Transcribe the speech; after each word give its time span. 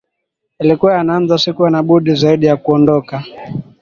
yalikuwa 0.59 0.93
yanaanza 0.93 1.37
Sikuwa 1.37 1.69
na 1.71 1.83
budi 1.83 2.15
zaidi 2.15 2.45
ya 2.45 2.57
kuondoka 2.57 3.23